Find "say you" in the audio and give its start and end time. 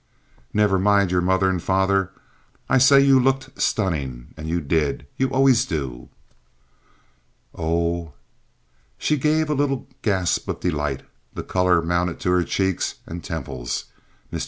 2.79-3.19